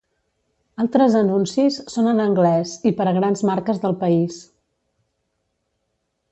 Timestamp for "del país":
3.87-4.43